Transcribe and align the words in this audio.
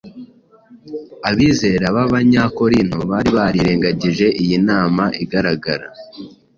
Abizera 1.29 1.85
b’Abanyakorinto 1.95 2.97
bari 3.11 3.29
barirengagije 3.37 4.27
iyi 4.41 4.57
nama 4.69 5.03
igaragara, 5.23 5.85